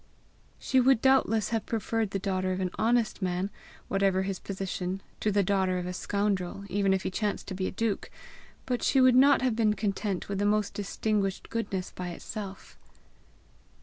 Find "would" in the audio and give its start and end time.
0.79-0.99, 8.99-9.13